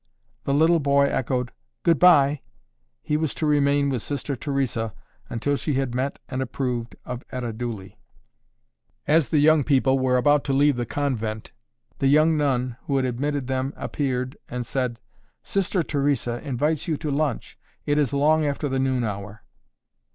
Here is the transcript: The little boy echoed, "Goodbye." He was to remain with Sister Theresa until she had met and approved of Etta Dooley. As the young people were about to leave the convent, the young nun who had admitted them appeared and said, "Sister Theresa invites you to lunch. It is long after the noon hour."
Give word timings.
The 0.45 0.53
little 0.55 0.79
boy 0.79 1.09
echoed, 1.11 1.51
"Goodbye." 1.83 2.41
He 3.03 3.17
was 3.17 3.35
to 3.35 3.45
remain 3.45 3.89
with 3.91 4.01
Sister 4.01 4.35
Theresa 4.35 4.95
until 5.29 5.55
she 5.55 5.75
had 5.75 5.93
met 5.93 6.17
and 6.27 6.41
approved 6.41 6.95
of 7.05 7.23
Etta 7.31 7.53
Dooley. 7.53 7.99
As 9.05 9.29
the 9.29 9.37
young 9.37 9.63
people 9.63 9.99
were 9.99 10.17
about 10.17 10.43
to 10.45 10.53
leave 10.53 10.75
the 10.75 10.87
convent, 10.87 11.51
the 11.99 12.07
young 12.07 12.35
nun 12.35 12.77
who 12.85 12.95
had 12.95 13.05
admitted 13.05 13.45
them 13.45 13.73
appeared 13.75 14.35
and 14.49 14.65
said, 14.65 14.99
"Sister 15.43 15.83
Theresa 15.83 16.41
invites 16.41 16.87
you 16.87 16.97
to 16.97 17.11
lunch. 17.11 17.59
It 17.85 17.99
is 17.99 18.11
long 18.11 18.43
after 18.43 18.67
the 18.67 18.79
noon 18.79 19.03
hour." 19.03 19.43